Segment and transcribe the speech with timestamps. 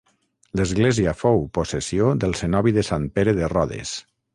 [0.61, 3.99] L'església fou possessió del cenobi de Sant Pere de Rodes.